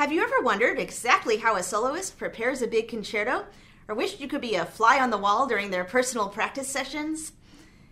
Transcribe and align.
Have 0.00 0.12
you 0.12 0.22
ever 0.22 0.40
wondered 0.40 0.78
exactly 0.78 1.36
how 1.36 1.56
a 1.56 1.62
soloist 1.62 2.16
prepares 2.16 2.62
a 2.62 2.66
big 2.66 2.88
concerto? 2.88 3.44
Or 3.86 3.94
wished 3.94 4.18
you 4.18 4.28
could 4.28 4.40
be 4.40 4.54
a 4.54 4.64
fly 4.64 4.98
on 4.98 5.10
the 5.10 5.18
wall 5.18 5.46
during 5.46 5.70
their 5.70 5.84
personal 5.84 6.30
practice 6.30 6.68
sessions? 6.68 7.32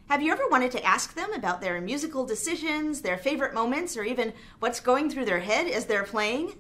Have 0.09 0.23
you 0.23 0.33
ever 0.33 0.49
wanted 0.49 0.71
to 0.71 0.83
ask 0.83 1.13
them 1.13 1.35
about 1.35 1.61
their 1.61 1.79
musical 1.83 2.25
decisions, 2.25 3.03
their 3.03 3.19
favorite 3.19 3.53
moments, 3.53 3.95
or 3.95 4.05
even 4.05 4.33
what's 4.59 4.81
going 4.81 5.11
through 5.11 5.27
their 5.27 5.41
head 5.41 5.67
as 5.67 5.85
they're 5.85 6.03
playing? 6.03 6.55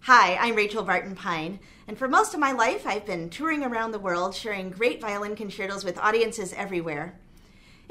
Hi, 0.00 0.34
I'm 0.34 0.56
Rachel 0.56 0.82
Barton 0.82 1.14
Pine, 1.14 1.60
and 1.86 1.96
for 1.96 2.08
most 2.08 2.34
of 2.34 2.40
my 2.40 2.50
life, 2.50 2.84
I've 2.84 3.06
been 3.06 3.30
touring 3.30 3.62
around 3.62 3.92
the 3.92 4.00
world 4.00 4.34
sharing 4.34 4.70
great 4.70 5.00
violin 5.00 5.36
concertos 5.36 5.84
with 5.84 5.96
audiences 5.96 6.52
everywhere. 6.54 7.20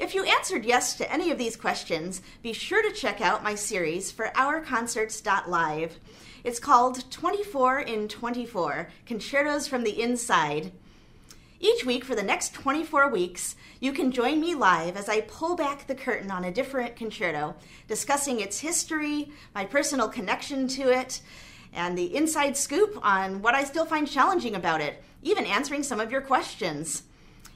If 0.02 0.16
you 0.16 0.24
answered 0.24 0.64
yes 0.64 0.96
to 0.96 1.12
any 1.12 1.30
of 1.30 1.38
these 1.38 1.54
questions, 1.54 2.22
be 2.42 2.52
sure 2.52 2.82
to 2.82 2.92
check 2.92 3.20
out 3.20 3.44
my 3.44 3.54
series 3.54 4.10
for 4.10 4.32
ourconcerts.live. 4.34 6.00
It's 6.42 6.58
called 6.58 7.08
24 7.12 7.80
in 7.82 8.08
24 8.08 8.88
Concertos 9.06 9.68
from 9.68 9.84
the 9.84 10.02
Inside. 10.02 10.72
Each 11.60 11.86
week 11.86 12.04
for 12.04 12.16
the 12.16 12.22
next 12.24 12.52
24 12.52 13.10
weeks, 13.10 13.54
you 13.78 13.92
can 13.92 14.10
join 14.10 14.40
me 14.40 14.56
live 14.56 14.96
as 14.96 15.08
I 15.08 15.20
pull 15.20 15.54
back 15.54 15.86
the 15.86 15.94
curtain 15.94 16.32
on 16.32 16.46
a 16.46 16.52
different 16.52 16.96
concerto, 16.96 17.54
discussing 17.86 18.40
its 18.40 18.58
history, 18.58 19.30
my 19.54 19.64
personal 19.64 20.08
connection 20.08 20.66
to 20.66 20.90
it, 20.90 21.20
and 21.72 21.96
the 21.96 22.16
inside 22.16 22.56
scoop 22.56 22.98
on 23.06 23.40
what 23.40 23.54
I 23.54 23.62
still 23.62 23.86
find 23.86 24.08
challenging 24.08 24.56
about 24.56 24.80
it, 24.80 25.00
even 25.22 25.46
answering 25.46 25.84
some 25.84 26.00
of 26.00 26.10
your 26.10 26.22
questions. 26.22 27.04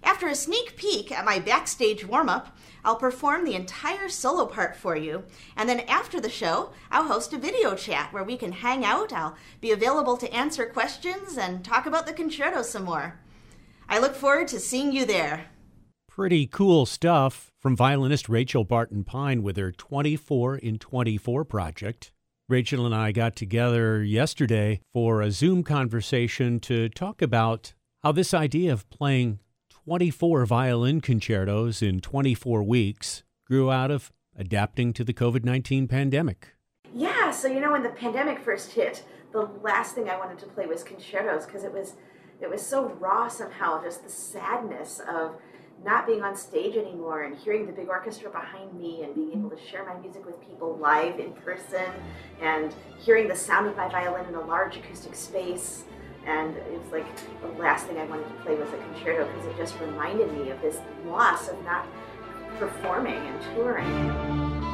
After 0.02 0.28
a 0.28 0.34
sneak 0.34 0.76
peek 0.76 1.10
at 1.10 1.24
my 1.24 1.38
backstage 1.38 2.06
warm 2.06 2.28
up, 2.28 2.56
I'll 2.84 2.96
perform 2.96 3.44
the 3.44 3.54
entire 3.54 4.08
solo 4.08 4.46
part 4.46 4.76
for 4.76 4.96
you. 4.96 5.24
And 5.56 5.68
then 5.68 5.80
after 5.80 6.20
the 6.20 6.30
show, 6.30 6.70
I'll 6.90 7.08
host 7.08 7.32
a 7.32 7.38
video 7.38 7.74
chat 7.74 8.12
where 8.12 8.24
we 8.24 8.36
can 8.36 8.52
hang 8.52 8.84
out. 8.84 9.12
I'll 9.12 9.36
be 9.60 9.72
available 9.72 10.16
to 10.18 10.32
answer 10.32 10.66
questions 10.66 11.36
and 11.36 11.64
talk 11.64 11.86
about 11.86 12.06
the 12.06 12.12
concerto 12.12 12.62
some 12.62 12.84
more. 12.84 13.18
I 13.88 13.98
look 13.98 14.14
forward 14.14 14.48
to 14.48 14.60
seeing 14.60 14.92
you 14.92 15.04
there. 15.04 15.46
Pretty 16.08 16.46
cool 16.46 16.86
stuff 16.86 17.52
from 17.60 17.76
violinist 17.76 18.28
Rachel 18.28 18.64
Barton 18.64 19.04
Pine 19.04 19.42
with 19.42 19.56
her 19.56 19.70
24 19.70 20.56
in 20.56 20.78
24 20.78 21.44
project. 21.44 22.12
Rachel 22.48 22.86
and 22.86 22.94
I 22.94 23.10
got 23.10 23.34
together 23.34 24.02
yesterday 24.02 24.80
for 24.92 25.20
a 25.20 25.32
Zoom 25.32 25.64
conversation 25.64 26.60
to 26.60 26.88
talk 26.88 27.20
about 27.20 27.74
how 28.04 28.12
this 28.12 28.32
idea 28.32 28.72
of 28.72 28.88
playing 28.88 29.40
24 29.86 30.46
violin 30.46 31.00
concertos 31.00 31.80
in 31.80 32.00
24 32.00 32.60
weeks 32.64 33.22
grew 33.46 33.70
out 33.70 33.88
of 33.88 34.10
adapting 34.36 34.92
to 34.92 35.04
the 35.04 35.14
COVID 35.14 35.44
19 35.44 35.86
pandemic. 35.86 36.56
Yeah, 36.92 37.30
so 37.30 37.46
you 37.46 37.60
know, 37.60 37.70
when 37.70 37.84
the 37.84 37.90
pandemic 37.90 38.40
first 38.40 38.72
hit, 38.72 39.04
the 39.30 39.48
last 39.62 39.94
thing 39.94 40.10
I 40.10 40.18
wanted 40.18 40.40
to 40.40 40.46
play 40.46 40.66
was 40.66 40.82
concertos 40.82 41.46
because 41.46 41.62
it 41.62 41.72
was 41.72 41.94
it 42.40 42.50
was 42.50 42.66
so 42.66 42.88
raw 42.98 43.28
somehow, 43.28 43.80
just 43.80 44.02
the 44.02 44.10
sadness 44.10 45.00
of 45.08 45.36
not 45.84 46.04
being 46.04 46.22
on 46.22 46.34
stage 46.34 46.76
anymore 46.76 47.22
and 47.22 47.36
hearing 47.36 47.64
the 47.64 47.72
big 47.72 47.88
orchestra 47.88 48.28
behind 48.28 48.74
me 48.74 49.04
and 49.04 49.14
being 49.14 49.30
able 49.34 49.50
to 49.50 49.66
share 49.70 49.86
my 49.86 49.96
music 50.00 50.26
with 50.26 50.40
people 50.40 50.76
live 50.78 51.20
in 51.20 51.32
person 51.32 51.92
and 52.42 52.74
hearing 52.98 53.28
the 53.28 53.36
sound 53.36 53.68
of 53.68 53.76
my 53.76 53.88
violin 53.88 54.26
in 54.26 54.34
a 54.34 54.40
large 54.40 54.76
acoustic 54.76 55.14
space. 55.14 55.84
And 56.26 56.56
it 56.56 56.82
was 56.82 56.90
like 56.90 57.06
the 57.40 57.48
last 57.60 57.86
thing 57.86 57.98
I 57.98 58.04
wanted 58.04 58.26
to 58.28 58.34
play 58.42 58.56
was 58.56 58.68
a 58.70 58.78
concerto 58.78 59.26
because 59.32 59.46
it 59.46 59.56
just 59.56 59.78
reminded 59.80 60.32
me 60.32 60.50
of 60.50 60.60
this 60.60 60.78
loss 61.06 61.48
of 61.48 61.62
not 61.64 61.86
performing 62.58 63.14
and 63.14 63.42
touring. 63.54 64.66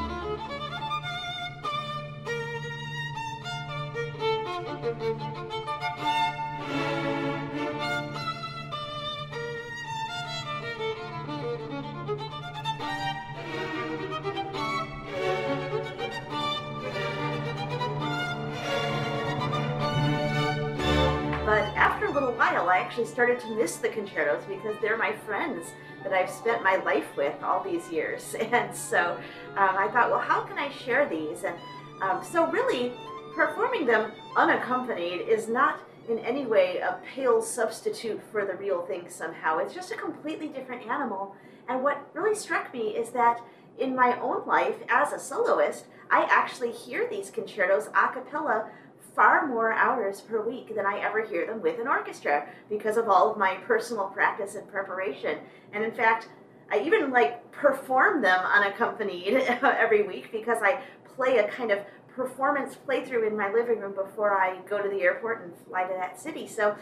Actually 22.92 23.06
started 23.06 23.40
to 23.40 23.56
miss 23.56 23.76
the 23.76 23.88
concertos 23.88 24.44
because 24.44 24.76
they're 24.82 24.98
my 24.98 25.12
friends 25.24 25.68
that 26.04 26.12
I've 26.12 26.28
spent 26.28 26.62
my 26.62 26.76
life 26.76 27.16
with 27.16 27.42
all 27.42 27.64
these 27.64 27.90
years. 27.90 28.36
And 28.52 28.74
so 28.74 29.16
um, 29.56 29.76
I 29.78 29.88
thought, 29.88 30.10
well, 30.10 30.20
how 30.20 30.42
can 30.42 30.58
I 30.58 30.70
share 30.70 31.08
these? 31.08 31.44
And 31.44 31.56
um, 32.02 32.22
so, 32.22 32.50
really, 32.50 32.92
performing 33.34 33.86
them 33.86 34.12
unaccompanied 34.36 35.22
is 35.26 35.48
not 35.48 35.80
in 36.10 36.18
any 36.18 36.44
way 36.44 36.78
a 36.78 36.98
pale 37.14 37.40
substitute 37.40 38.20
for 38.30 38.44
the 38.44 38.56
real 38.56 38.82
thing 38.82 39.08
somehow. 39.08 39.58
It's 39.58 39.72
just 39.72 39.90
a 39.90 39.96
completely 39.96 40.48
different 40.48 40.86
animal. 40.86 41.34
And 41.68 41.82
what 41.82 42.06
really 42.12 42.34
struck 42.34 42.74
me 42.74 42.88
is 42.88 43.08
that 43.10 43.40
in 43.78 43.96
my 43.96 44.20
own 44.20 44.46
life 44.46 44.76
as 44.90 45.14
a 45.14 45.18
soloist, 45.18 45.86
I 46.10 46.26
actually 46.28 46.72
hear 46.72 47.08
these 47.08 47.30
concertos 47.30 47.86
a 47.94 48.12
cappella 48.12 48.68
far 49.14 49.46
more 49.46 49.72
hours 49.72 50.20
per 50.20 50.40
week 50.40 50.74
than 50.74 50.86
I 50.86 51.00
ever 51.00 51.24
hear 51.24 51.46
them 51.46 51.60
with 51.60 51.80
an 51.80 51.88
orchestra 51.88 52.46
because 52.68 52.96
of 52.96 53.08
all 53.08 53.30
of 53.30 53.38
my 53.38 53.54
personal 53.66 54.04
practice 54.06 54.54
and 54.54 54.66
preparation. 54.68 55.38
And 55.72 55.84
in 55.84 55.92
fact, 55.92 56.28
I 56.70 56.80
even 56.80 57.10
like 57.10 57.50
perform 57.52 58.22
them 58.22 58.40
unaccompanied 58.44 59.34
every 59.62 60.02
week 60.02 60.32
because 60.32 60.58
I 60.62 60.80
play 61.16 61.38
a 61.38 61.48
kind 61.48 61.70
of 61.70 61.80
performance 62.14 62.76
playthrough 62.86 63.26
in 63.26 63.36
my 63.36 63.52
living 63.52 63.80
room 63.80 63.94
before 63.94 64.38
I 64.38 64.58
go 64.68 64.82
to 64.82 64.88
the 64.88 65.02
airport 65.02 65.42
and 65.42 65.52
fly 65.66 65.84
to 65.84 65.94
that 65.94 66.20
city. 66.20 66.46
So 66.46 66.76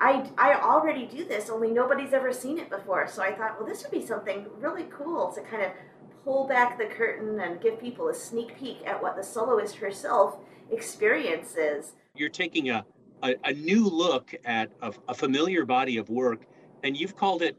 I, 0.00 0.30
I 0.38 0.54
already 0.54 1.06
do 1.06 1.24
this, 1.24 1.50
only 1.50 1.70
nobody's 1.70 2.12
ever 2.12 2.32
seen 2.32 2.58
it 2.58 2.70
before. 2.70 3.08
So 3.08 3.22
I 3.22 3.32
thought, 3.32 3.58
well, 3.58 3.68
this 3.68 3.82
would 3.82 3.90
be 3.90 4.06
something 4.06 4.46
really 4.60 4.86
cool 4.90 5.32
to 5.32 5.40
kind 5.40 5.62
of 5.62 5.72
pull 6.24 6.46
back 6.46 6.78
the 6.78 6.86
curtain 6.86 7.40
and 7.40 7.60
give 7.60 7.80
people 7.80 8.08
a 8.08 8.14
sneak 8.14 8.56
peek 8.58 8.78
at 8.86 9.02
what 9.02 9.16
the 9.16 9.22
soloist 9.22 9.76
herself 9.76 10.36
experiences. 10.70 11.92
You're 12.14 12.28
taking 12.28 12.70
a, 12.70 12.84
a, 13.22 13.34
a 13.44 13.52
new 13.52 13.88
look 13.88 14.34
at 14.44 14.70
a, 14.82 14.92
a 15.08 15.14
familiar 15.14 15.64
body 15.64 15.96
of 15.96 16.08
work, 16.08 16.46
and 16.82 16.96
you've 16.96 17.16
called 17.16 17.42
it 17.42 17.56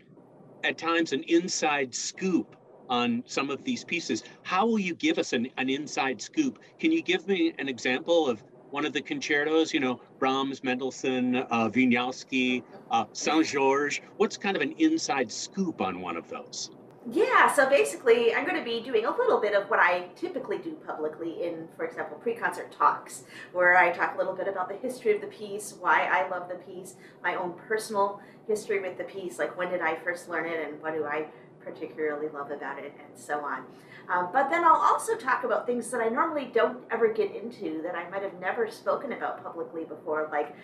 at 0.63 0.77
times 0.77 1.13
an 1.13 1.23
inside 1.23 1.93
scoop 1.93 2.55
on 2.89 3.23
some 3.25 3.49
of 3.49 3.63
these 3.63 3.83
pieces. 3.83 4.23
How 4.43 4.65
will 4.65 4.79
you 4.79 4.95
give 4.95 5.19
us 5.19 5.33
an, 5.33 5.47
an 5.57 5.69
inside 5.69 6.21
scoop? 6.21 6.59
Can 6.79 6.91
you 6.91 7.01
give 7.01 7.27
me 7.27 7.53
an 7.57 7.69
example 7.69 8.27
of 8.27 8.43
one 8.71 8.85
of 8.85 8.93
the 8.93 9.01
concertos, 9.01 9.73
you 9.73 9.79
know, 9.79 10.01
Brahms, 10.19 10.63
Mendelssohn, 10.63 11.35
uh, 11.35 11.69
Wieniawski, 11.69 12.63
uh, 12.91 13.05
Saint 13.13 13.45
Georges? 13.45 14.01
What's 14.17 14.37
kind 14.37 14.55
of 14.55 14.61
an 14.61 14.73
inside 14.73 15.31
scoop 15.31 15.81
on 15.81 16.01
one 16.01 16.17
of 16.17 16.27
those? 16.29 16.71
Yeah, 17.11 17.51
so 17.51 17.67
basically, 17.67 18.35
I'm 18.35 18.45
going 18.45 18.57
to 18.57 18.63
be 18.63 18.81
doing 18.81 19.05
a 19.05 19.11
little 19.11 19.39
bit 19.39 19.55
of 19.55 19.69
what 19.69 19.79
I 19.79 20.09
typically 20.15 20.59
do 20.59 20.73
publicly 20.85 21.43
in, 21.43 21.67
for 21.75 21.85
example, 21.85 22.17
pre 22.17 22.35
concert 22.35 22.71
talks, 22.71 23.23
where 23.51 23.77
I 23.77 23.91
talk 23.91 24.15
a 24.15 24.17
little 24.17 24.35
bit 24.35 24.47
about 24.47 24.69
the 24.69 24.75
history 24.75 25.15
of 25.15 25.21
the 25.21 25.27
piece, 25.27 25.75
why 25.79 26.03
I 26.03 26.29
love 26.29 26.49
the 26.49 26.55
piece, 26.55 26.95
my 27.23 27.35
own 27.35 27.53
personal 27.67 28.21
history 28.47 28.79
with 28.79 28.97
the 28.97 29.05
piece, 29.05 29.39
like 29.39 29.57
when 29.57 29.71
did 29.71 29.81
I 29.81 29.95
first 29.95 30.29
learn 30.29 30.45
it, 30.45 30.67
and 30.67 30.79
what 30.81 30.93
do 30.93 31.05
I 31.05 31.27
particularly 31.63 32.27
love 32.29 32.51
about 32.51 32.77
it, 32.79 32.93
and 32.99 33.17
so 33.17 33.39
on. 33.39 33.63
Um, 34.09 34.29
but 34.33 34.49
then 34.49 34.63
I'll 34.63 34.75
also 34.75 35.15
talk 35.15 35.43
about 35.43 35.65
things 35.65 35.89
that 35.91 36.01
I 36.01 36.09
normally 36.09 36.49
don't 36.53 36.79
ever 36.91 37.13
get 37.13 37.35
into 37.35 37.81
that 37.83 37.95
I 37.95 38.09
might 38.09 38.23
have 38.23 38.39
never 38.39 38.69
spoken 38.69 39.13
about 39.13 39.43
publicly 39.43 39.83
before, 39.83 40.29
like 40.31 40.55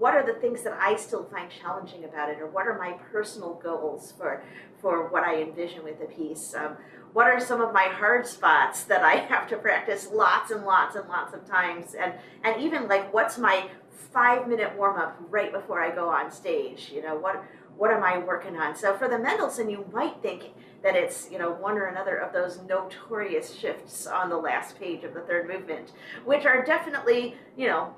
what 0.00 0.14
are 0.14 0.24
the 0.24 0.40
things 0.40 0.62
that 0.62 0.72
I 0.80 0.96
still 0.96 1.24
find 1.24 1.50
challenging 1.50 2.04
about 2.04 2.30
it, 2.30 2.40
or 2.40 2.46
what 2.46 2.66
are 2.66 2.78
my 2.78 2.92
personal 3.12 3.60
goals 3.62 4.14
for 4.16 4.42
for 4.80 5.08
what 5.08 5.22
I 5.24 5.42
envision 5.42 5.84
with 5.84 6.00
the 6.00 6.06
piece. 6.06 6.54
Um, 6.54 6.78
what 7.12 7.26
are 7.26 7.38
some 7.38 7.60
of 7.60 7.74
my 7.74 7.84
hard 7.84 8.26
spots 8.26 8.84
that 8.84 9.04
I 9.04 9.16
have 9.28 9.46
to 9.48 9.56
practice 9.58 10.08
lots 10.10 10.50
and 10.50 10.64
lots 10.64 10.96
and 10.96 11.06
lots 11.06 11.34
of 11.34 11.46
times, 11.46 11.94
and 11.94 12.14
and 12.42 12.60
even 12.62 12.88
like 12.88 13.12
what's 13.12 13.36
my 13.36 13.68
five 14.12 14.48
minute 14.48 14.74
warm 14.76 14.98
up 14.98 15.16
right 15.28 15.52
before 15.52 15.82
I 15.82 15.94
go 15.94 16.08
on 16.08 16.30
stage? 16.30 16.90
You 16.92 17.02
know 17.02 17.16
what 17.16 17.44
what 17.76 17.90
am 17.90 18.02
I 18.02 18.18
working 18.18 18.56
on? 18.56 18.74
So 18.74 18.96
for 18.96 19.06
the 19.06 19.18
Mendelssohn, 19.18 19.68
you 19.68 19.84
might 19.92 20.22
think 20.22 20.54
that 20.82 20.96
it's 20.96 21.28
you 21.30 21.38
know 21.38 21.52
one 21.52 21.76
or 21.76 21.86
another 21.88 22.16
of 22.16 22.32
those 22.32 22.58
notorious 22.66 23.54
shifts 23.54 24.06
on 24.06 24.30
the 24.30 24.38
last 24.38 24.80
page 24.80 25.04
of 25.04 25.12
the 25.12 25.20
third 25.20 25.46
movement, 25.46 25.92
which 26.24 26.46
are 26.46 26.64
definitely 26.64 27.34
you 27.54 27.66
know 27.66 27.94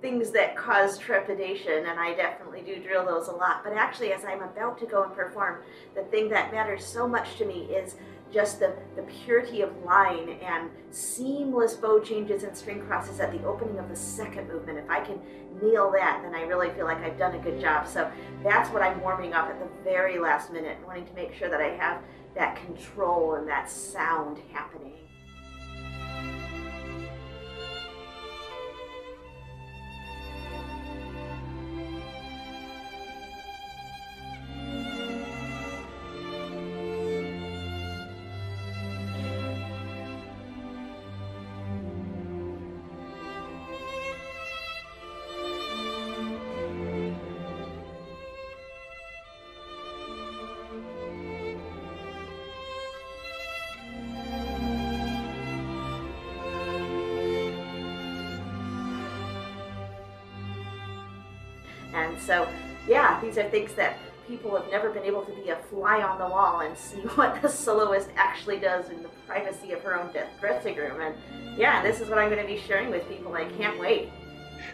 things 0.00 0.30
that 0.30 0.56
cause 0.56 0.98
trepidation, 0.98 1.86
and 1.86 1.98
I 1.98 2.14
definitely 2.14 2.60
do 2.60 2.82
drill 2.82 3.06
those 3.06 3.28
a 3.28 3.32
lot. 3.32 3.64
But 3.64 3.72
actually, 3.72 4.12
as 4.12 4.24
I'm 4.24 4.42
about 4.42 4.78
to 4.80 4.86
go 4.86 5.04
and 5.04 5.14
perform, 5.14 5.62
the 5.94 6.02
thing 6.04 6.28
that 6.30 6.52
matters 6.52 6.84
so 6.84 7.08
much 7.08 7.36
to 7.38 7.46
me 7.46 7.64
is 7.64 7.96
just 8.32 8.58
the, 8.58 8.74
the 8.96 9.02
purity 9.02 9.62
of 9.62 9.70
line 9.84 10.38
and 10.42 10.68
seamless 10.90 11.74
bow 11.74 12.00
changes 12.00 12.42
and 12.42 12.56
string 12.56 12.80
crosses 12.82 13.20
at 13.20 13.32
the 13.32 13.42
opening 13.44 13.78
of 13.78 13.88
the 13.88 13.96
second 13.96 14.48
movement. 14.48 14.78
If 14.78 14.90
I 14.90 15.00
can 15.00 15.20
nail 15.62 15.90
that, 15.92 16.20
then 16.22 16.34
I 16.34 16.42
really 16.42 16.70
feel 16.70 16.86
like 16.86 16.98
I've 16.98 17.18
done 17.18 17.34
a 17.34 17.38
good 17.38 17.60
job. 17.60 17.86
So 17.86 18.10
that's 18.42 18.68
what 18.70 18.82
I'm 18.82 19.00
warming 19.00 19.32
up 19.32 19.48
at 19.48 19.58
the 19.58 19.68
very 19.84 20.18
last 20.18 20.52
minute, 20.52 20.76
wanting 20.86 21.06
to 21.06 21.14
make 21.14 21.34
sure 21.34 21.48
that 21.48 21.60
I 21.60 21.70
have 21.76 22.02
that 22.34 22.56
control 22.56 23.36
and 23.36 23.48
that 23.48 23.70
sound 23.70 24.40
happening. 24.52 25.05
So, 62.18 62.48
yeah, 62.88 63.20
these 63.20 63.38
are 63.38 63.48
things 63.50 63.74
that 63.74 63.96
people 64.26 64.56
have 64.56 64.70
never 64.70 64.90
been 64.90 65.04
able 65.04 65.22
to 65.22 65.32
be 65.32 65.50
a 65.50 65.56
fly 65.56 66.02
on 66.02 66.18
the 66.18 66.26
wall 66.26 66.60
and 66.60 66.76
see 66.76 66.96
what 67.14 67.40
the 67.42 67.48
soloist 67.48 68.08
actually 68.16 68.58
does 68.58 68.90
in 68.90 69.02
the 69.02 69.08
privacy 69.26 69.72
of 69.72 69.82
her 69.82 69.98
own 69.98 70.10
dressing 70.40 70.76
room. 70.76 71.00
And 71.00 71.14
yeah, 71.58 71.82
this 71.82 72.00
is 72.00 72.08
what 72.08 72.18
I'm 72.18 72.30
going 72.30 72.44
to 72.44 72.52
be 72.52 72.60
sharing 72.60 72.90
with 72.90 73.08
people. 73.08 73.34
I 73.34 73.44
can't 73.44 73.78
wait. 73.78 74.10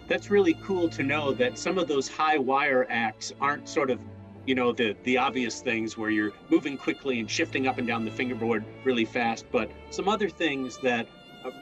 That's 0.08 0.30
really 0.30 0.54
cool 0.62 0.88
to 0.90 1.02
know 1.02 1.32
that 1.32 1.58
some 1.58 1.78
of 1.78 1.88
those 1.88 2.08
high 2.08 2.38
wire 2.38 2.86
acts 2.88 3.32
aren't 3.40 3.68
sort 3.68 3.90
of 3.90 3.98
you 4.46 4.54
know 4.54 4.72
the 4.72 4.96
the 5.04 5.16
obvious 5.16 5.60
things 5.60 5.96
where 5.96 6.10
you're 6.10 6.32
moving 6.50 6.76
quickly 6.76 7.20
and 7.20 7.30
shifting 7.30 7.68
up 7.68 7.78
and 7.78 7.86
down 7.86 8.04
the 8.04 8.10
fingerboard 8.10 8.64
really 8.82 9.04
fast 9.04 9.46
but 9.52 9.70
some 9.90 10.08
other 10.08 10.28
things 10.28 10.78
that 10.78 11.06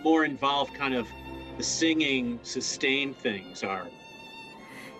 more 0.03 0.25
involve 0.25 0.73
kind 0.73 0.95
of 0.95 1.07
the 1.59 1.63
singing 1.63 2.39
sustained 2.43 3.17
things 3.19 3.63
are 3.63 3.87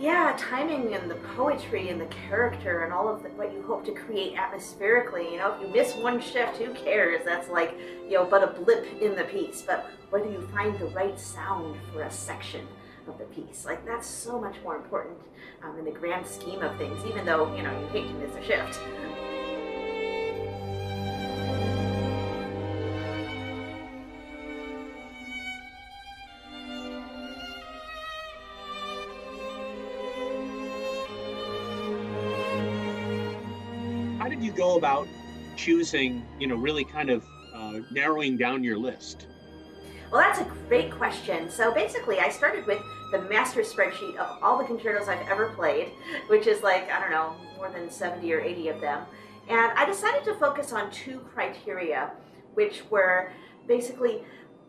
yeah, 0.01 0.35
timing 0.39 0.95
and 0.95 1.11
the 1.11 1.17
poetry 1.37 1.91
and 1.91 2.01
the 2.01 2.07
character 2.07 2.85
and 2.85 2.93
all 2.93 3.07
of 3.07 3.23
the, 3.23 3.29
what 3.31 3.53
you 3.53 3.63
hope 3.63 3.85
to 3.85 3.93
create 3.93 4.35
atmospherically. 4.35 5.31
You 5.31 5.37
know, 5.37 5.55
if 5.55 5.61
you 5.61 5.69
miss 5.69 5.95
one 5.95 6.21
shift, 6.23 6.57
who 6.57 6.73
cares? 6.73 7.23
That's 7.23 7.51
like, 7.51 7.77
you 8.07 8.15
know, 8.15 8.25
but 8.25 8.43
a 8.43 8.47
blip 8.47 8.87
in 9.03 9.15
the 9.15 9.25
piece. 9.25 9.61
But 9.61 9.91
whether 10.09 10.25
you 10.25 10.49
find 10.55 10.79
the 10.79 10.87
right 10.87 11.21
sound 11.21 11.77
for 11.93 12.03
a 12.03 12.11
section 12.11 12.67
of 13.07 13.19
the 13.19 13.25
piece, 13.27 13.67
like 13.67 13.85
that's 13.85 14.07
so 14.07 14.41
much 14.41 14.57
more 14.65 14.77
important 14.77 15.19
um, 15.63 15.79
in 15.79 15.85
the 15.85 15.91
grand 15.91 16.27
scheme 16.27 16.63
of 16.63 16.77
things, 16.79 17.05
even 17.05 17.27
though, 17.27 17.55
you 17.55 17.63
know, 17.63 17.79
you 17.79 17.87
hate 17.89 18.09
to 18.09 18.15
miss 18.15 18.35
a 18.37 18.43
shift. 18.43 18.81
You 34.39 34.53
go 34.53 34.77
about 34.77 35.09
choosing, 35.57 36.25
you 36.39 36.47
know, 36.47 36.57
really 36.57 36.85
kind 36.85 37.11
of 37.11 37.25
uh, 37.55 37.81
narrowing 37.91 38.37
down 38.37 38.63
your 38.65 38.79
list? 38.79 39.27
Well, 40.11 40.21
that's 40.21 40.41
a 40.41 40.45
great 40.69 40.91
question. 40.91 41.51
So 41.51 41.73
basically, 41.73 42.19
I 42.19 42.31
started 42.31 42.67
with 42.67 42.83
the 43.13 43.23
master 43.23 43.61
spreadsheet 43.63 44.17
of 44.17 44.43
all 44.43 44.59
the 44.59 44.65
concertos 44.65 45.09
I've 45.09 45.27
ever 45.29 45.51
played, 45.51 45.89
which 46.29 46.47
is 46.47 46.63
like, 46.63 46.91
I 46.91 47.01
don't 47.01 47.11
know, 47.11 47.35
more 47.57 47.71
than 47.71 47.91
70 47.91 48.33
or 48.33 48.41
80 48.41 48.69
of 48.69 48.81
them. 48.81 49.05
And 49.49 49.73
I 49.77 49.85
decided 49.85 50.25
to 50.25 50.35
focus 50.35 50.73
on 50.73 50.91
two 50.91 51.21
criteria, 51.35 52.11
which 52.55 52.83
were 52.91 53.33
basically 53.67 54.25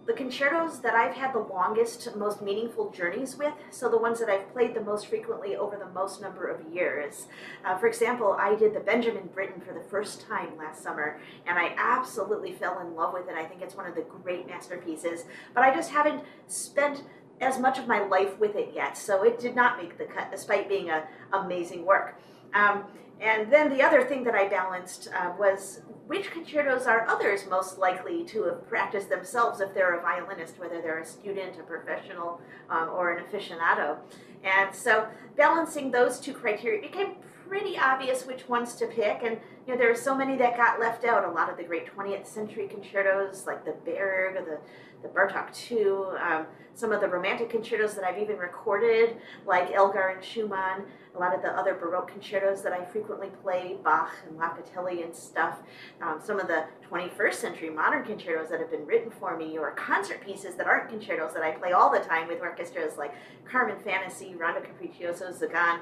the 0.07 0.13
concertos 0.13 0.79
that 0.79 0.95
I've 0.95 1.13
had 1.13 1.33
the 1.33 1.39
longest, 1.39 2.15
most 2.15 2.41
meaningful 2.41 2.89
journeys 2.89 3.37
with, 3.37 3.53
so 3.69 3.87
the 3.87 3.97
ones 3.97 4.19
that 4.19 4.29
I've 4.29 4.51
played 4.51 4.73
the 4.73 4.81
most 4.81 5.07
frequently 5.07 5.55
over 5.55 5.77
the 5.77 5.89
most 5.93 6.21
number 6.21 6.47
of 6.47 6.73
years. 6.73 7.27
Uh, 7.63 7.77
for 7.77 7.87
example, 7.87 8.35
I 8.39 8.55
did 8.55 8.73
the 8.73 8.79
Benjamin 8.79 9.29
Britten 9.33 9.61
for 9.61 9.73
the 9.73 9.83
first 9.89 10.27
time 10.27 10.57
last 10.57 10.81
summer, 10.81 11.19
and 11.45 11.59
I 11.59 11.75
absolutely 11.77 12.53
fell 12.53 12.79
in 12.79 12.95
love 12.95 13.13
with 13.13 13.29
it. 13.29 13.35
I 13.35 13.45
think 13.45 13.61
it's 13.61 13.75
one 13.75 13.85
of 13.85 13.95
the 13.95 14.01
great 14.01 14.47
masterpieces, 14.47 15.25
but 15.53 15.63
I 15.63 15.73
just 15.73 15.91
haven't 15.91 16.23
spent 16.47 17.03
as 17.41 17.59
much 17.59 17.79
of 17.79 17.87
my 17.87 18.01
life 18.07 18.39
with 18.39 18.55
it 18.55 18.71
yet, 18.73 18.97
so 18.97 19.23
it 19.23 19.39
did 19.39 19.55
not 19.55 19.77
make 19.81 19.97
the 19.97 20.05
cut, 20.05 20.31
despite 20.31 20.69
being 20.69 20.89
a 20.89 21.03
amazing 21.33 21.85
work. 21.85 22.15
Um, 22.53 22.85
and 23.19 23.51
then 23.51 23.69
the 23.69 23.83
other 23.83 24.03
thing 24.03 24.23
that 24.23 24.35
I 24.35 24.47
balanced 24.47 25.09
uh, 25.15 25.33
was 25.37 25.81
which 26.07 26.31
concertos 26.31 26.87
are 26.87 27.07
others 27.07 27.45
most 27.49 27.77
likely 27.77 28.25
to 28.25 28.43
have 28.43 28.67
practiced 28.67 29.09
themselves 29.09 29.61
if 29.61 29.73
they're 29.73 29.97
a 29.97 30.01
violinist, 30.01 30.59
whether 30.59 30.81
they're 30.81 30.99
a 30.99 31.05
student, 31.05 31.57
a 31.59 31.63
professional, 31.63 32.41
um, 32.69 32.89
or 32.89 33.11
an 33.11 33.23
aficionado. 33.23 33.97
And 34.43 34.73
so 34.75 35.07
balancing 35.37 35.91
those 35.91 36.19
two 36.19 36.33
criteria 36.33 36.81
became 36.81 37.15
pretty 37.51 37.77
obvious 37.77 38.25
which 38.25 38.47
ones 38.47 38.75
to 38.75 38.87
pick. 38.87 39.23
And 39.23 39.37
you 39.67 39.73
know, 39.73 39.77
there 39.77 39.91
are 39.91 39.95
so 39.95 40.15
many 40.15 40.37
that 40.37 40.55
got 40.55 40.79
left 40.79 41.03
out. 41.03 41.25
A 41.25 41.29
lot 41.29 41.49
of 41.49 41.57
the 41.57 41.63
great 41.63 41.85
20th 41.93 42.25
century 42.25 42.65
concertos, 42.65 43.45
like 43.45 43.65
the 43.65 43.73
Berg, 43.85 44.37
or 44.37 44.45
the 44.45 44.57
the 45.01 45.07
Bartok 45.09 45.49
II, 45.71 46.15
um, 46.21 46.45
some 46.75 46.91
of 46.91 47.01
the 47.01 47.07
romantic 47.07 47.49
concertos 47.49 47.95
that 47.95 48.03
I've 48.03 48.19
even 48.19 48.37
recorded, 48.37 49.17
like 49.47 49.71
Elgar 49.71 50.09
and 50.09 50.23
Schumann, 50.23 50.83
a 51.15 51.19
lot 51.19 51.33
of 51.35 51.41
the 51.41 51.49
other 51.49 51.73
Baroque 51.73 52.07
concertos 52.07 52.61
that 52.61 52.71
I 52.71 52.85
frequently 52.85 53.29
play, 53.41 53.77
Bach 53.83 54.11
and 54.29 54.39
Locatelli 54.39 55.03
and 55.03 55.15
stuff, 55.15 55.57
um, 56.03 56.19
some 56.23 56.39
of 56.39 56.47
the 56.47 56.65
21st 56.87 57.33
century 57.33 57.71
modern 57.71 58.05
concertos 58.05 58.49
that 58.49 58.59
have 58.59 58.69
been 58.69 58.85
written 58.85 59.09
for 59.09 59.35
me, 59.35 59.57
or 59.57 59.71
concert 59.71 60.23
pieces 60.23 60.53
that 60.53 60.67
aren't 60.67 60.87
concertos 60.87 61.33
that 61.33 61.41
I 61.41 61.49
play 61.51 61.71
all 61.71 61.91
the 61.91 61.99
time 61.99 62.27
with 62.27 62.39
orchestras 62.39 62.95
like 62.95 63.15
Carmen 63.43 63.79
Fantasy, 63.83 64.35
Rondo 64.35 64.61
Capriccioso, 64.61 65.33
Tzigane. 65.33 65.79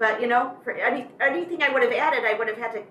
But 0.00 0.20
you 0.20 0.26
know, 0.26 0.56
for 0.64 0.72
any, 0.72 1.06
anything 1.20 1.62
I 1.62 1.68
would 1.72 1.82
have 1.82 1.92
added, 1.92 2.24
I 2.24 2.32
would 2.32 2.48
have 2.48 2.56
had 2.56 2.72
to 2.72 2.82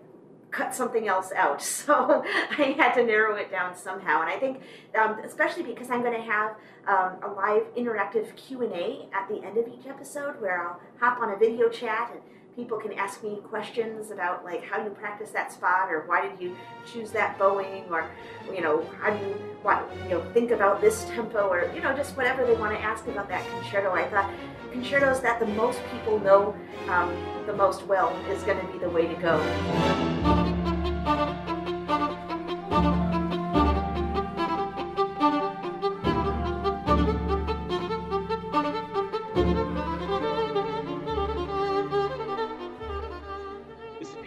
cut 0.51 0.73
something 0.73 1.07
else 1.07 1.31
out. 1.35 1.61
So 1.89 2.23
I 2.25 2.75
had 2.77 2.93
to 2.93 3.03
narrow 3.03 3.35
it 3.35 3.49
down 3.49 3.75
somehow. 3.75 4.21
And 4.21 4.29
I 4.29 4.37
think, 4.37 4.61
um, 4.97 5.19
especially 5.25 5.63
because 5.63 5.89
I'm 5.89 6.01
going 6.01 6.13
to 6.13 6.21
have 6.21 6.55
um, 6.87 7.17
a 7.23 7.33
live 7.35 7.63
interactive 7.75 8.35
Q&A 8.35 9.09
at 9.11 9.27
the 9.27 9.43
end 9.43 9.57
of 9.57 9.67
each 9.67 9.87
episode 9.87 10.39
where 10.39 10.67
I'll 10.67 10.79
hop 10.99 11.19
on 11.19 11.31
a 11.33 11.37
video 11.37 11.67
chat 11.67 12.11
and 12.13 12.21
people 12.55 12.77
can 12.77 12.93
ask 12.93 13.23
me 13.23 13.39
questions 13.49 14.11
about 14.11 14.43
like 14.43 14.63
how 14.63 14.83
you 14.83 14.89
practice 14.91 15.31
that 15.31 15.51
spot 15.51 15.89
or 15.89 16.01
why 16.07 16.27
did 16.27 16.39
you 16.39 16.55
choose 16.85 17.09
that 17.11 17.39
bowing 17.39 17.85
or 17.89 18.09
you 18.53 18.61
know 18.61 18.85
how 18.99 19.09
do 19.09 19.25
you 19.25 19.33
what 19.61 19.89
you 20.09 20.15
know 20.15 20.23
think 20.33 20.49
about 20.49 20.81
this 20.81 21.05
tempo 21.05 21.47
or 21.47 21.71
you 21.75 21.81
know 21.81 21.95
just 21.95 22.17
whatever 22.17 22.43
they 22.43 22.55
want 22.55 22.73
to 22.73 22.81
ask 22.81 23.05
about 23.07 23.29
that 23.29 23.47
concerto. 23.51 23.91
I 23.91 24.09
thought 24.09 24.33
concertos 24.71 25.21
that 25.21 25.39
the 25.39 25.45
most 25.45 25.79
people 25.91 26.19
know 26.19 26.55
um, 26.87 27.15
the 27.45 27.53
most 27.53 27.85
well 27.85 28.09
is 28.27 28.41
going 28.43 28.59
to 28.59 28.73
be 28.73 28.79
the 28.79 28.89
way 28.89 29.07
to 29.07 29.15
go 29.15 30.38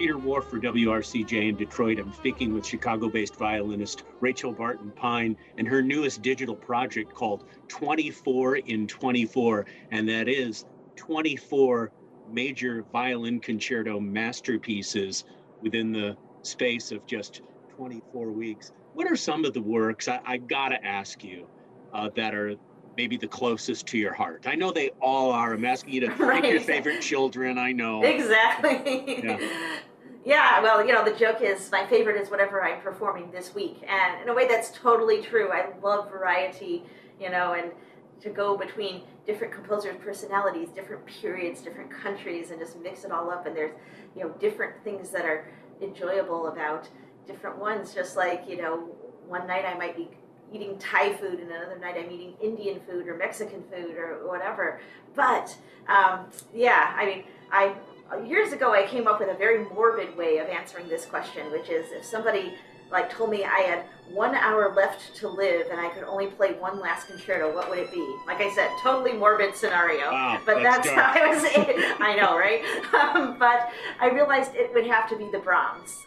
for 0.03 0.59
WRCJ 0.59 1.49
in 1.49 1.57
Detroit. 1.57 1.99
I'm 1.99 2.13
speaking 2.13 2.53
with 2.53 2.67
Chicago 2.67 3.09
based 3.09 3.37
violinist 3.37 4.03
Rachel 4.21 4.53
Barton 4.53 4.91
Pine 4.91 5.37
and 5.57 5.69
her 5.69 5.81
newest 5.81 6.23
digital 6.23 6.57
project 6.57 7.15
called 7.15 7.45
24 7.69 8.57
in 8.57 8.87
24. 8.87 9.65
And 9.93 10.09
that 10.09 10.29
is 10.29 10.65
24 10.97 11.93
major 12.31 12.85
violin 12.93 13.39
concerto 13.39 14.01
masterpieces 14.01 15.25
within 15.63 15.93
the 15.93 16.17
space 16.43 16.91
of 16.91 17.07
just 17.07 17.43
24 17.77 18.33
weeks. 18.33 18.73
What 18.95 19.11
are 19.11 19.17
some 19.17 19.45
of 19.45 19.55
the 19.55 19.63
works, 19.63 20.09
I, 20.09 20.21
I 20.27 20.37
gotta 20.39 20.85
ask 20.85 21.23
you, 21.23 21.47
uh, 21.95 22.11
that 22.17 22.35
are 22.35 22.57
maybe 22.97 23.17
the 23.17 23.29
closest 23.29 23.87
to 23.89 23.99
your 23.99 24.13
heart? 24.13 24.47
I 24.47 24.57
know 24.57 24.73
they 24.73 24.91
all 25.01 25.31
are. 25.31 25.55
I'm 25.55 25.65
asking 25.65 25.95
you 25.95 26.01
to 26.01 26.11
right. 26.17 26.43
pick 26.43 26.51
your 26.51 26.61
favorite 26.61 27.01
children. 27.01 27.57
I 27.57 27.73
know. 27.73 28.03
Exactly. 28.03 29.23
Yeah. 29.25 29.39
Yeah, 30.25 30.63
well, 30.63 30.87
you 30.87 30.93
know, 30.93 31.05
the 31.05 31.17
joke 31.17 31.41
is 31.41 31.69
my 31.73 31.85
favorite 31.87 32.21
is 32.21 32.31
whatever 32.31 32.63
I'm 32.63 32.81
performing 32.81 33.33
this 33.33 33.55
week. 33.55 33.83
And 33.89 34.23
in 34.23 34.29
a 34.29 34.35
way, 34.35 34.47
that's 34.47 34.71
totally 34.71 35.21
true. 35.21 35.51
I 35.51 35.71
love 35.83 36.11
variety, 36.11 36.85
you 37.21 37.29
know, 37.29 37.55
and 37.55 37.73
to 38.21 38.31
go 38.31 38.57
between 38.57 39.03
different 39.27 39.53
composers' 39.53 39.97
personalities, 40.01 40.69
different 40.69 41.05
periods, 41.07 41.61
different 41.61 41.91
countries, 41.91 42.51
and 42.51 42.61
just 42.61 42.79
mix 42.81 43.05
it 43.05 43.11
all 43.11 43.31
up. 43.31 43.47
And 43.47 43.57
there's, 43.57 43.73
you 44.15 44.23
know, 44.23 44.29
different 44.39 44.75
things 44.85 45.11
that 45.11 45.25
are 45.25 45.51
enjoyable 45.81 46.47
about 46.47 46.89
different 47.27 47.59
ones. 47.59 47.93
Just 47.93 48.17
like, 48.17 48.45
you 48.49 48.59
know, 48.59 48.77
one 49.27 49.49
night 49.49 49.65
I 49.65 49.75
might 49.77 49.97
be 49.97 50.09
eating 50.53 50.79
Thai 50.79 51.15
food, 51.15 51.41
and 51.41 51.51
another 51.51 51.79
night 51.81 51.97
I'm 51.99 52.11
eating 52.13 52.35
Indian 52.41 52.81
food 52.89 53.09
or 53.09 53.17
Mexican 53.17 53.65
food 53.73 53.97
or 53.97 54.29
whatever. 54.29 54.81
But 55.17 55.57
um, 55.89 56.27
yeah, 56.55 56.95
I 56.97 57.07
mean, 57.07 57.25
I 57.51 57.75
years 58.21 58.53
ago 58.53 58.73
I 58.73 58.87
came 58.87 59.07
up 59.07 59.21
with 59.21 59.29
a 59.29 59.35
very 59.35 59.65
morbid 59.65 60.17
way 60.17 60.39
of 60.39 60.49
answering 60.49 60.89
this 60.89 61.05
question, 61.05 61.51
which 61.51 61.69
is 61.69 61.93
if 61.93 62.05
somebody 62.05 62.55
like 62.93 63.11
told 63.11 63.31
me 63.31 63.45
I 63.45 63.61
had 63.61 63.85
one 64.11 64.35
hour 64.35 64.75
left 64.75 65.17
to 65.17 65.29
live 65.29 65.69
and 65.71 65.81
I 65.81 65.89
could 65.89 66.05
only 66.05 66.27
play 66.27 66.53
one 66.53 66.79
last 66.79 67.09
concerto, 67.09 67.53
what 67.53 67.71
would 67.71 67.79
it 67.79 67.91
be? 67.91 68.17
Like 68.27 68.41
I 68.41 68.55
said, 68.55 68.71
totally 68.83 69.15
morbid 69.15 69.57
scenario. 69.57 70.11
Wow, 70.11 70.41
but 70.45 70.63
that's, 70.63 70.87
that's 70.87 71.01
how 71.01 71.23
I 71.23 71.29
was. 71.29 71.43
I 72.01 72.15
know, 72.15 72.37
right? 72.37 72.63
Um, 72.95 73.37
but 73.39 73.71
I 73.99 74.11
realized 74.11 74.55
it 74.55 74.73
would 74.75 74.87
have 74.87 75.09
to 75.09 75.17
be 75.17 75.31
the 75.31 75.39
Brahms. 75.39 76.07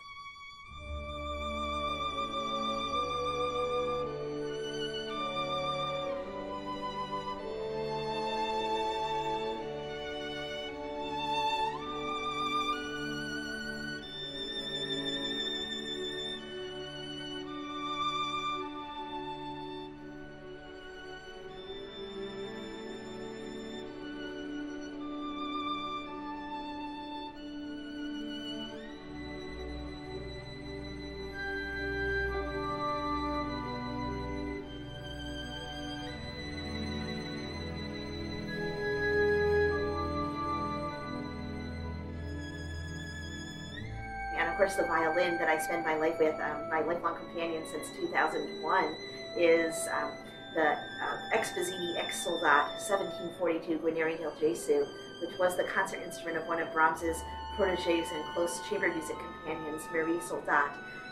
Of 44.56 44.60
course, 44.60 44.76
the 44.76 44.84
violin 44.84 45.38
that 45.38 45.50
I 45.50 45.58
spend 45.58 45.84
my 45.84 45.98
life 45.98 46.16
with, 46.18 46.40
um, 46.40 46.70
my 46.70 46.80
lifelong 46.80 47.18
companion 47.18 47.64
since 47.70 47.90
2001, 48.00 48.96
is 49.36 49.76
um, 49.92 50.12
the 50.56 50.70
uh, 50.70 51.18
Ex 51.34 51.52
Bazzini 51.52 52.00
Ex 52.00 52.24
Soldat 52.24 52.80
1742 52.80 53.80
Guarneri 53.80 54.18
del 54.18 54.32
Gesù, 54.40 54.88
which 55.20 55.38
was 55.38 55.58
the 55.58 55.66
concert 55.66 56.02
instrument 56.06 56.38
of 56.38 56.48
one 56.48 56.62
of 56.62 56.72
Brahms's 56.72 57.22
proteges 57.58 58.08
and 58.16 58.24
close 58.34 58.62
chamber 58.70 58.88
music 58.88 59.18
companions, 59.20 59.82
Marie 59.92 60.22
Soldat. 60.22 60.72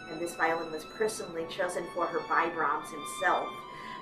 And 0.10 0.22
this 0.22 0.36
violin 0.36 0.72
was 0.72 0.86
personally 0.98 1.46
chosen 1.50 1.84
for 1.94 2.06
her 2.06 2.22
by 2.30 2.48
Brahms 2.48 2.88
himself. 2.92 3.50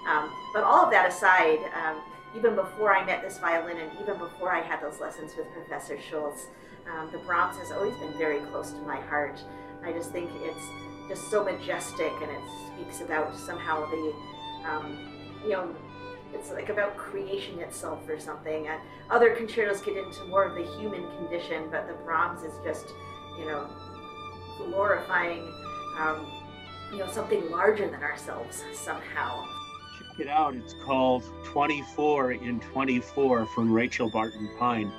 Um, 0.08 0.32
but 0.54 0.64
all 0.64 0.86
of 0.86 0.92
that 0.92 1.10
aside, 1.10 1.58
um, 1.74 2.00
even 2.38 2.54
before 2.54 2.96
I 2.96 3.04
met 3.04 3.24
this 3.24 3.40
violin 3.40 3.78
and 3.78 3.90
even 4.00 4.20
before 4.20 4.52
I 4.52 4.62
had 4.62 4.84
those 4.84 5.00
lessons 5.00 5.32
with 5.36 5.48
Professor 5.52 6.00
Schultz, 6.00 6.46
um, 6.90 7.10
the 7.12 7.18
Brahms 7.20 7.58
has 7.58 7.72
always 7.72 7.96
been 7.98 8.18
very 8.18 8.40
close 8.52 8.72
to 8.72 8.80
my 8.82 9.00
heart. 9.02 9.40
I 9.84 9.92
just 9.92 10.12
think 10.12 10.30
it's 10.36 10.66
just 11.10 11.30
so 11.30 11.44
majestic 11.44 12.12
and 12.22 12.32
it 12.32 12.42
speaks 12.74 13.02
about 13.02 13.36
somehow 13.36 13.90
the, 13.90 14.14
um, 14.70 14.98
you 15.44 15.52
know, 15.52 15.76
it's 16.34 16.52
like 16.52 16.70
about 16.70 16.98
creation 16.98 17.60
itself 17.60 18.08
or 18.08 18.20
something. 18.20 18.68
And 18.68 18.80
other 19.10 19.36
concertos 19.36 19.82
get 19.82 19.98
into 19.98 20.24
more 20.26 20.46
of 20.46 20.56
the 20.56 20.64
human 20.78 21.06
condition, 21.18 21.68
but 21.70 21.88
the 21.88 21.94
Brahms 22.06 22.44
is 22.44 22.54
just, 22.64 22.88
you 23.38 23.46
know, 23.46 23.70
glorifying, 24.58 25.54
um, 25.98 26.26
you 26.92 27.00
know, 27.00 27.08
something 27.12 27.50
larger 27.50 27.90
than 27.90 28.02
ourselves 28.02 28.64
somehow. 28.74 29.46
Check 29.98 30.20
it 30.22 30.28
out. 30.28 30.56
It's 30.56 30.76
called 30.86 31.24
24 31.44 32.34
in 32.34 32.60
24 32.60 33.46
from 33.48 33.72
Rachel 33.72 34.10
Barton 34.10 34.50
Pine, 34.58 34.92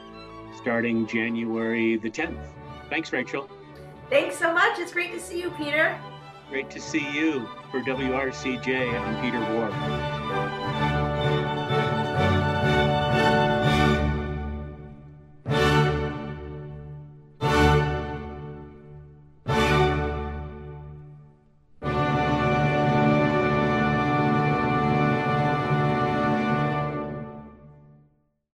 starting 0.57 1.07
January 1.07 1.97
the 1.97 2.11
10th. 2.11 2.39
Thanks, 2.89 3.13
Rachel. 3.13 3.49
Thanks 4.11 4.37
so 4.39 4.53
much. 4.53 4.79
It's 4.79 4.93
great 4.93 5.13
to 5.13 5.21
see 5.21 5.41
you, 5.41 5.51
Peter. 5.53 5.99
Great 6.51 6.71
to 6.71 6.81
see 6.81 7.11
you 7.13 7.49
for 7.71 7.81
WRCJ. 7.81 9.01
I'm 9.01 9.23
Peter 9.23 9.41
Ward. 9.55 10.22